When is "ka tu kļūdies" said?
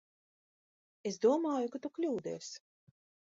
1.75-2.49